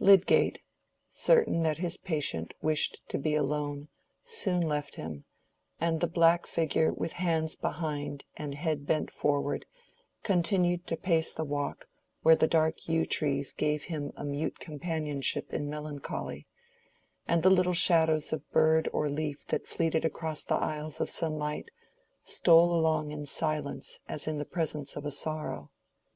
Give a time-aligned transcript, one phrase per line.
[0.00, 0.60] Lydgate,
[1.08, 3.86] certain that his patient wished to be alone,
[4.24, 5.24] soon left him;
[5.80, 9.66] and the black figure with hands behind and head bent forward
[10.24, 11.86] continued to pace the walk
[12.22, 16.48] where the dark yew trees gave him a mute companionship in melancholy,
[17.28, 21.70] and the little shadows of bird or leaf that fleeted across the isles of sunlight,
[22.20, 25.70] stole along in silence as in the presence of a sorrow.